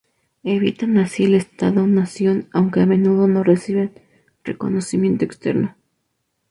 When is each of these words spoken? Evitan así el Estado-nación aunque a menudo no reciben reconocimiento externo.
Evitan 0.43 0.97
así 0.97 1.25
el 1.25 1.35
Estado-nación 1.35 2.49
aunque 2.53 2.81
a 2.81 2.85
menudo 2.87 3.27
no 3.27 3.43
reciben 3.43 3.93
reconocimiento 4.43 5.25
externo. 5.25 5.75